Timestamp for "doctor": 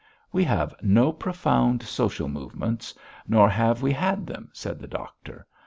4.87-5.45